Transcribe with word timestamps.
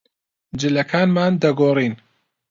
جلەکانمان 0.59 1.33
دەگۆڕین. 1.41 1.93